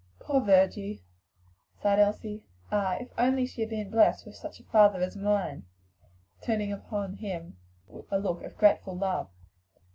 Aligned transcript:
"Poor 0.19 0.41
Virgie!" 0.41 0.99
sighed 1.79 1.99
Elsie. 1.99 2.41
"Ah! 2.71 2.95
if 2.99 3.09
only 3.19 3.45
she 3.45 3.61
had 3.61 3.69
been 3.69 3.91
blest 3.91 4.25
with 4.25 4.35
such 4.35 4.59
a 4.59 4.63
father 4.63 4.99
as 4.99 5.15
mine!" 5.15 5.67
turning 6.41 6.71
upon 6.73 7.13
him 7.17 7.55
a 8.09 8.17
look 8.17 8.41
of 8.41 8.57
grateful 8.57 8.97
love. 8.97 9.29